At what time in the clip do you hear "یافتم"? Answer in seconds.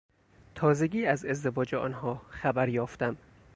2.69-3.17